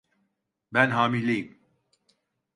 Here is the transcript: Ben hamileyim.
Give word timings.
Ben 0.73 0.89
hamileyim. 0.91 1.59